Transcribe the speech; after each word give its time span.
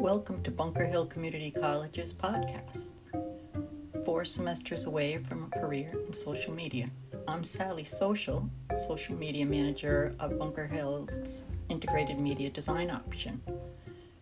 Welcome 0.00 0.42
to 0.44 0.50
Bunker 0.50 0.86
Hill 0.86 1.04
Community 1.04 1.50
College's 1.50 2.14
podcast. 2.14 2.94
Four 4.06 4.24
semesters 4.24 4.86
away 4.86 5.18
from 5.18 5.44
a 5.44 5.58
career 5.60 5.92
in 6.06 6.14
social 6.14 6.54
media. 6.54 6.88
I'm 7.28 7.44
Sally 7.44 7.84
Social, 7.84 8.48
social 8.76 9.14
media 9.14 9.44
manager 9.44 10.14
of 10.18 10.38
Bunker 10.38 10.66
Hill's 10.66 11.44
integrated 11.68 12.18
media 12.18 12.48
design 12.48 12.90
option. 12.90 13.42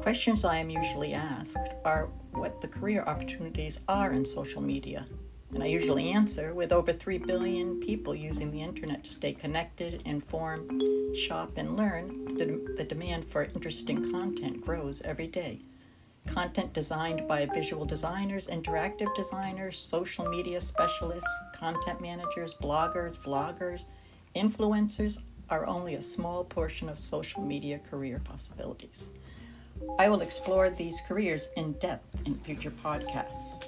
Questions 0.00 0.44
I 0.44 0.56
am 0.56 0.70
usually 0.70 1.14
asked 1.14 1.70
are 1.84 2.08
what 2.32 2.60
the 2.60 2.66
career 2.66 3.04
opportunities 3.06 3.82
are 3.86 4.12
in 4.12 4.24
social 4.24 4.60
media. 4.60 5.06
And 5.52 5.64
I 5.64 5.66
usually 5.66 6.10
answer 6.10 6.54
with 6.54 6.72
over 6.72 6.92
3 6.92 7.18
billion 7.18 7.80
people 7.80 8.14
using 8.14 8.50
the 8.50 8.62
internet 8.62 9.04
to 9.04 9.10
stay 9.10 9.32
connected, 9.32 10.02
inform, 10.04 11.14
shop, 11.14 11.52
and 11.56 11.76
learn, 11.76 12.24
the, 12.26 12.74
the 12.76 12.84
demand 12.84 13.24
for 13.24 13.44
interesting 13.44 14.10
content 14.12 14.64
grows 14.64 15.02
every 15.02 15.26
day. 15.26 15.60
Content 16.26 16.72
designed 16.72 17.26
by 17.26 17.46
visual 17.46 17.84
designers, 17.84 18.46
interactive 18.46 19.12
designers, 19.16 19.78
social 19.78 20.28
media 20.28 20.60
specialists, 20.60 21.40
content 21.54 22.00
managers, 22.00 22.54
bloggers, 22.54 23.18
vloggers, 23.18 23.86
influencers 24.36 25.22
are 25.48 25.66
only 25.66 25.94
a 25.94 26.02
small 26.02 26.44
portion 26.44 26.88
of 26.88 26.98
social 26.98 27.42
media 27.42 27.80
career 27.90 28.20
possibilities. 28.22 29.10
I 29.98 30.08
will 30.08 30.20
explore 30.20 30.70
these 30.70 31.00
careers 31.08 31.48
in 31.56 31.72
depth 31.74 32.26
in 32.26 32.36
future 32.36 32.70
podcasts. 32.70 33.64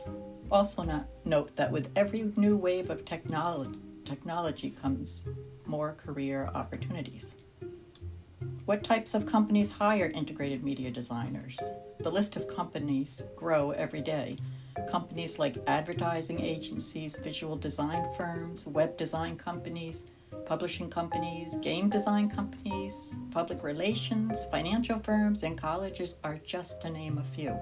Also, 0.52 0.82
not, 0.82 1.06
note 1.24 1.56
that 1.56 1.72
with 1.72 1.90
every 1.96 2.30
new 2.36 2.58
wave 2.58 2.90
of 2.90 3.06
technology, 3.06 3.78
technology 4.04 4.68
comes 4.68 5.26
more 5.64 5.94
career 5.94 6.50
opportunities. 6.54 7.38
What 8.66 8.84
types 8.84 9.14
of 9.14 9.24
companies 9.24 9.72
hire 9.72 10.12
integrated 10.14 10.62
media 10.62 10.90
designers? 10.90 11.58
The 12.00 12.10
list 12.10 12.36
of 12.36 12.54
companies 12.54 13.22
grow 13.34 13.70
every 13.70 14.02
day. 14.02 14.36
Companies 14.90 15.38
like 15.38 15.56
advertising 15.66 16.42
agencies, 16.42 17.16
visual 17.16 17.56
design 17.56 18.06
firms, 18.14 18.66
web 18.66 18.98
design 18.98 19.38
companies, 19.38 20.04
publishing 20.46 20.90
companies, 20.90 21.56
game 21.56 21.88
design 21.88 22.28
companies, 22.28 23.18
public 23.30 23.62
relations, 23.62 24.44
financial 24.50 24.98
firms, 24.98 25.42
and 25.42 25.56
colleges 25.56 26.16
are 26.24 26.38
just 26.44 26.80
to 26.82 26.90
name 26.90 27.18
a 27.18 27.24
few. 27.24 27.58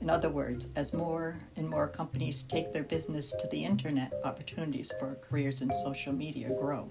In 0.00 0.08
other 0.08 0.28
words, 0.28 0.70
as 0.76 0.94
more 0.94 1.40
and 1.56 1.68
more 1.68 1.88
companies 1.88 2.44
take 2.44 2.72
their 2.72 2.84
business 2.84 3.32
to 3.32 3.48
the 3.48 3.64
internet, 3.64 4.12
opportunities 4.24 4.92
for 4.98 5.18
careers 5.28 5.60
in 5.60 5.72
social 5.72 6.12
media 6.12 6.50
grow. 6.50 6.88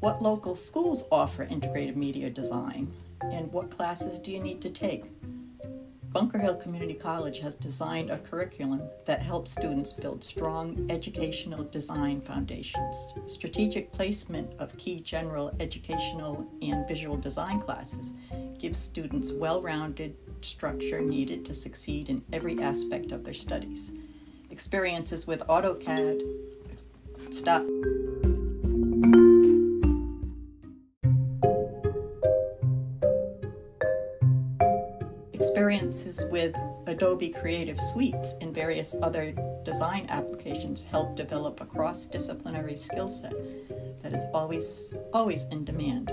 What 0.00 0.20
local 0.20 0.56
schools 0.56 1.06
offer 1.10 1.44
integrated 1.44 1.96
media 1.96 2.30
design? 2.30 2.92
And 3.22 3.50
what 3.52 3.70
classes 3.70 4.18
do 4.18 4.30
you 4.32 4.40
need 4.40 4.60
to 4.62 4.70
take? 4.70 5.04
Bunker 6.14 6.38
Hill 6.38 6.54
Community 6.54 6.94
College 6.94 7.40
has 7.40 7.56
designed 7.56 8.08
a 8.08 8.18
curriculum 8.18 8.82
that 9.04 9.20
helps 9.20 9.50
students 9.50 9.92
build 9.92 10.22
strong 10.22 10.86
educational 10.88 11.64
design 11.64 12.20
foundations. 12.20 13.08
Strategic 13.26 13.90
placement 13.90 14.48
of 14.60 14.78
key 14.78 15.00
general 15.00 15.52
educational 15.58 16.46
and 16.62 16.86
visual 16.86 17.16
design 17.16 17.60
classes 17.60 18.12
gives 18.60 18.78
students 18.78 19.32
well 19.32 19.60
rounded 19.60 20.14
structure 20.40 21.00
needed 21.00 21.44
to 21.46 21.52
succeed 21.52 22.08
in 22.08 22.24
every 22.32 22.62
aspect 22.62 23.10
of 23.10 23.24
their 23.24 23.34
studies. 23.34 23.90
Experiences 24.50 25.26
with 25.26 25.40
AutoCAD. 25.48 26.22
Stop. 27.30 27.66
Experiences 35.64 36.28
with 36.30 36.54
Adobe 36.86 37.30
Creative 37.30 37.80
Suites 37.80 38.34
and 38.42 38.54
various 38.54 38.94
other 39.00 39.32
design 39.64 40.04
applications 40.10 40.84
help 40.84 41.16
develop 41.16 41.58
a 41.62 41.64
cross-disciplinary 41.64 42.76
skill 42.76 43.08
set 43.08 43.32
that 44.02 44.12
is 44.12 44.24
always 44.34 44.92
always 45.14 45.44
in 45.44 45.64
demand. 45.64 46.12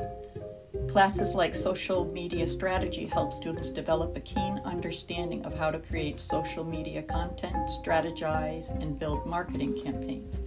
Classes 0.88 1.36
like 1.36 1.54
social 1.54 2.06
media 2.14 2.48
strategy 2.48 3.08
help 3.08 3.34
students 3.34 3.72
develop 3.72 4.16
a 4.16 4.22
keen 4.22 4.62
understanding 4.64 5.44
of 5.44 5.54
how 5.58 5.70
to 5.70 5.80
create 5.80 6.22
social 6.22 6.64
media 6.64 7.04
content, 7.04 7.70
strategize, 7.84 8.70
and 8.82 8.98
build 8.98 9.26
marketing 9.26 9.78
campaigns, 9.84 10.40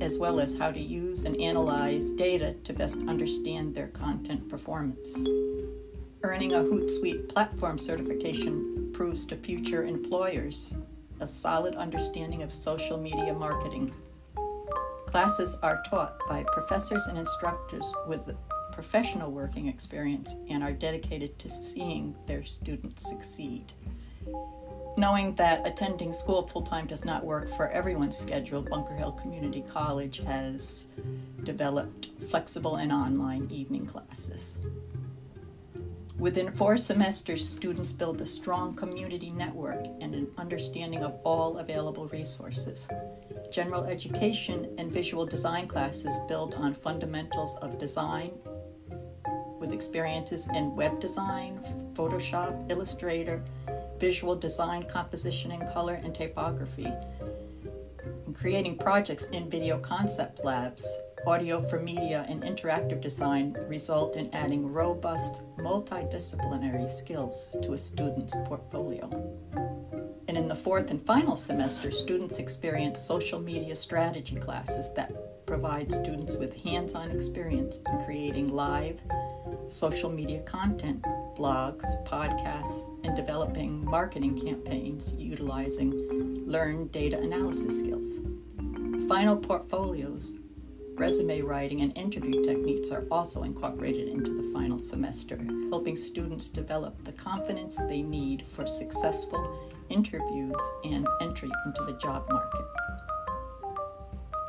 as 0.00 0.18
well 0.18 0.40
as 0.40 0.58
how 0.58 0.72
to 0.72 0.80
use 0.80 1.26
and 1.26 1.40
analyze 1.40 2.10
data 2.10 2.56
to 2.64 2.72
best 2.72 2.98
understand 3.06 3.72
their 3.72 3.88
content 3.88 4.48
performance. 4.48 5.28
Earning 6.24 6.52
a 6.52 6.58
Hootsuite 6.58 7.28
platform 7.28 7.78
certification 7.78 8.92
proves 8.92 9.26
to 9.26 9.34
future 9.34 9.84
employers 9.84 10.72
a 11.18 11.26
solid 11.26 11.74
understanding 11.74 12.44
of 12.44 12.52
social 12.52 12.96
media 12.96 13.34
marketing. 13.34 13.92
Classes 15.06 15.58
are 15.64 15.82
taught 15.90 16.16
by 16.28 16.44
professors 16.52 17.08
and 17.08 17.18
instructors 17.18 17.92
with 18.06 18.36
professional 18.72 19.32
working 19.32 19.66
experience 19.66 20.36
and 20.48 20.62
are 20.62 20.72
dedicated 20.72 21.36
to 21.40 21.48
seeing 21.48 22.14
their 22.26 22.44
students 22.44 23.08
succeed. 23.08 23.72
Knowing 24.96 25.34
that 25.34 25.66
attending 25.66 26.12
school 26.12 26.46
full 26.46 26.62
time 26.62 26.86
does 26.86 27.04
not 27.04 27.24
work 27.24 27.48
for 27.48 27.68
everyone's 27.70 28.16
schedule, 28.16 28.62
Bunker 28.62 28.94
Hill 28.94 29.12
Community 29.12 29.64
College 29.68 30.18
has 30.18 30.86
developed 31.42 32.10
flexible 32.30 32.76
and 32.76 32.92
online 32.92 33.48
evening 33.50 33.86
classes. 33.86 34.60
Within 36.22 36.52
four 36.52 36.76
semesters, 36.76 37.44
students 37.48 37.90
build 37.90 38.20
a 38.20 38.26
strong 38.26 38.76
community 38.76 39.32
network 39.32 39.84
and 40.00 40.14
an 40.14 40.28
understanding 40.38 41.02
of 41.02 41.18
all 41.24 41.58
available 41.58 42.06
resources. 42.06 42.86
General 43.50 43.82
education 43.86 44.72
and 44.78 44.92
visual 44.92 45.26
design 45.26 45.66
classes 45.66 46.16
build 46.28 46.54
on 46.54 46.74
fundamentals 46.74 47.56
of 47.56 47.76
design 47.76 48.30
with 49.58 49.72
experiences 49.72 50.48
in 50.54 50.76
web 50.76 51.00
design, 51.00 51.58
Photoshop, 51.94 52.70
Illustrator, 52.70 53.42
visual 53.98 54.36
design, 54.36 54.84
composition 54.84 55.50
and 55.50 55.68
color, 55.72 55.94
and 55.94 56.14
typography. 56.14 56.92
And 58.26 58.36
creating 58.36 58.78
projects 58.78 59.26
in 59.30 59.50
video 59.50 59.76
concept 59.76 60.44
labs 60.44 60.86
audio 61.26 61.62
for 61.62 61.78
media 61.78 62.26
and 62.28 62.42
interactive 62.42 63.00
design 63.00 63.56
result 63.68 64.16
in 64.16 64.32
adding 64.34 64.66
robust, 64.66 65.42
multidisciplinary 65.58 66.88
skills 66.88 67.56
to 67.62 67.74
a 67.74 67.78
student's 67.78 68.34
portfolio. 68.44 69.08
And 70.28 70.36
in 70.36 70.48
the 70.48 70.54
fourth 70.54 70.90
and 70.90 71.04
final 71.04 71.36
semester, 71.36 71.90
students 71.90 72.38
experience 72.38 73.00
social 73.00 73.40
media 73.40 73.76
strategy 73.76 74.36
classes 74.36 74.92
that 74.94 75.46
provide 75.46 75.92
students 75.92 76.36
with 76.36 76.60
hands 76.62 76.94
on 76.94 77.10
experience 77.10 77.78
in 77.90 78.04
creating 78.04 78.48
live 78.48 79.00
social 79.68 80.10
media 80.10 80.40
content, 80.42 81.02
blogs, 81.36 81.84
podcasts, 82.04 82.88
and 83.04 83.16
developing 83.16 83.82
marketing 83.84 84.38
campaigns 84.38 85.14
utilizing 85.14 85.92
learned 86.46 86.92
data 86.92 87.18
analysis 87.18 87.78
skills. 87.78 88.20
Final 89.08 89.36
portfolios 89.36 90.34
Resume 90.94 91.40
writing 91.40 91.80
and 91.80 91.96
interview 91.96 92.44
techniques 92.44 92.90
are 92.90 93.04
also 93.10 93.44
incorporated 93.44 94.08
into 94.08 94.30
the 94.30 94.52
final 94.52 94.78
semester, 94.78 95.40
helping 95.70 95.96
students 95.96 96.48
develop 96.48 97.02
the 97.04 97.12
confidence 97.12 97.76
they 97.76 98.02
need 98.02 98.46
for 98.46 98.66
successful 98.66 99.70
interviews 99.88 100.60
and 100.84 101.06
entry 101.20 101.50
into 101.66 101.82
the 101.84 101.94
job 101.94 102.26
market. 102.30 102.66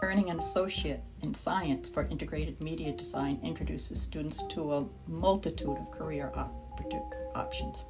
Earning 0.02 0.30
an 0.30 0.40
associate 0.40 1.02
in 1.22 1.34
science 1.34 1.88
for 1.88 2.04
integrated 2.04 2.62
media 2.62 2.92
design 2.92 3.40
introduces 3.42 4.02
students 4.02 4.44
to 4.48 4.74
a 4.74 4.86
multitude 5.08 5.78
of 5.78 5.92
career 5.92 6.30
op- 6.36 6.80
options. 7.36 7.86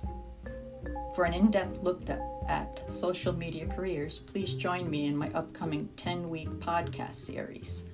For 1.16 1.26
an 1.26 1.34
in 1.34 1.52
depth 1.52 1.82
look 1.82 2.08
at 2.48 2.92
social 2.92 3.34
media 3.34 3.68
careers, 3.68 4.20
please 4.20 4.54
join 4.54 4.90
me 4.90 5.08
in 5.08 5.18
my 5.18 5.30
upcoming 5.34 5.90
10 5.96 6.30
week 6.30 6.50
podcast 6.50 7.16
series. 7.16 7.86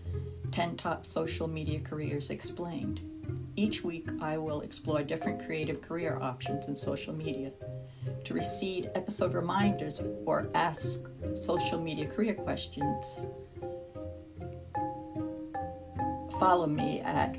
10 0.52 0.78
Top 0.78 1.06
Social 1.06 1.48
Media 1.48 1.80
Careers 1.80 2.30
Explained. 2.30 3.02
Each 3.56 3.84
week, 3.84 4.10
I 4.22 4.38
will 4.38 4.62
explore 4.62 5.04
different 5.04 5.46
creative 5.46 5.82
career 5.82 6.18
options 6.22 6.68
in 6.68 6.76
social 6.76 7.14
media. 7.14 7.52
To 8.24 8.34
receive 8.34 8.88
episode 8.96 9.34
reminders 9.34 10.02
or 10.26 10.50
ask 10.56 11.08
social 11.34 11.80
media 11.80 12.08
career 12.08 12.34
questions, 12.34 13.26
follow 16.40 16.68
me 16.68 17.02
at 17.02 17.38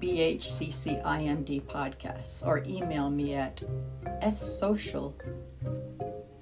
BHCCIMD 0.00 1.62
Podcasts 1.62 2.44
or 2.44 2.64
email 2.66 3.08
me 3.10 3.34
at 3.34 3.62
ssocial 4.22 5.14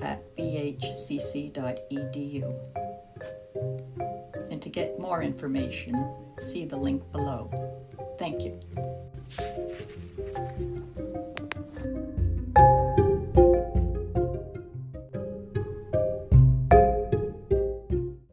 at 0.00 0.34
bhcc.edu. 0.36 1.58
And 4.58 4.62
to 4.64 4.70
get 4.70 4.98
more 4.98 5.22
information, 5.22 5.94
see 6.40 6.64
the 6.64 6.76
link 6.76 7.12
below. 7.12 7.48
Thank 8.18 8.42
you. 8.42 8.58